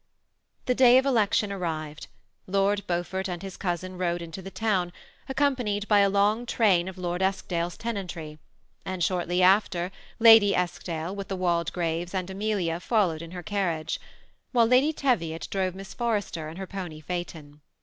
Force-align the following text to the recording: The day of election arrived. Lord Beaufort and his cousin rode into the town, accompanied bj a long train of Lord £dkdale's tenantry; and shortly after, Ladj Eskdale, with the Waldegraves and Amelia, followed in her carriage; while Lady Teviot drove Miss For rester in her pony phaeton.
The 0.65 0.73
day 0.73 0.97
of 0.97 1.05
election 1.05 1.51
arrived. 1.51 2.07
Lord 2.47 2.87
Beaufort 2.87 3.27
and 3.29 3.43
his 3.43 3.55
cousin 3.55 3.99
rode 3.99 4.23
into 4.23 4.41
the 4.41 4.49
town, 4.49 4.91
accompanied 5.29 5.87
bj 5.87 6.03
a 6.05 6.09
long 6.09 6.47
train 6.47 6.87
of 6.87 6.97
Lord 6.97 7.21
£dkdale's 7.21 7.77
tenantry; 7.77 8.39
and 8.83 9.03
shortly 9.03 9.43
after, 9.43 9.91
Ladj 10.19 10.55
Eskdale, 10.57 11.15
with 11.15 11.27
the 11.27 11.37
Waldegraves 11.37 12.15
and 12.15 12.27
Amelia, 12.31 12.79
followed 12.79 13.21
in 13.21 13.29
her 13.29 13.43
carriage; 13.43 13.99
while 14.53 14.65
Lady 14.65 14.91
Teviot 14.91 15.47
drove 15.51 15.75
Miss 15.75 15.93
For 15.93 16.13
rester 16.13 16.49
in 16.49 16.57
her 16.57 16.65
pony 16.65 16.99
phaeton. 16.99 17.61